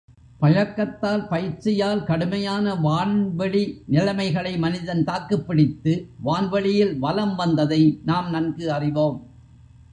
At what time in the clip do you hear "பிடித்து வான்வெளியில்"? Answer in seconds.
5.47-6.99